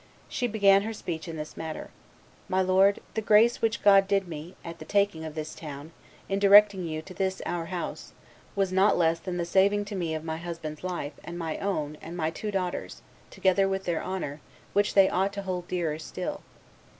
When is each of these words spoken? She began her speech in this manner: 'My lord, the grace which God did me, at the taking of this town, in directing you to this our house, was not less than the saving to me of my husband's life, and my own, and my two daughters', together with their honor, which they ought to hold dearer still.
She 0.27 0.47
began 0.47 0.81
her 0.81 0.93
speech 0.93 1.27
in 1.27 1.37
this 1.37 1.55
manner: 1.55 1.91
'My 2.49 2.59
lord, 2.63 3.01
the 3.13 3.21
grace 3.21 3.61
which 3.61 3.83
God 3.83 4.07
did 4.07 4.27
me, 4.27 4.55
at 4.65 4.79
the 4.79 4.83
taking 4.85 5.23
of 5.23 5.35
this 5.35 5.53
town, 5.53 5.91
in 6.27 6.39
directing 6.39 6.87
you 6.87 7.03
to 7.03 7.13
this 7.13 7.39
our 7.45 7.65
house, 7.67 8.11
was 8.55 8.71
not 8.71 8.97
less 8.97 9.19
than 9.19 9.37
the 9.37 9.45
saving 9.45 9.85
to 9.85 9.95
me 9.95 10.15
of 10.15 10.23
my 10.23 10.37
husband's 10.37 10.83
life, 10.83 11.13
and 11.23 11.37
my 11.37 11.59
own, 11.59 11.99
and 12.01 12.17
my 12.17 12.31
two 12.31 12.49
daughters', 12.49 13.03
together 13.29 13.69
with 13.69 13.83
their 13.83 14.01
honor, 14.01 14.41
which 14.73 14.95
they 14.95 15.07
ought 15.07 15.33
to 15.33 15.43
hold 15.43 15.67
dearer 15.67 15.99
still. 15.99 16.41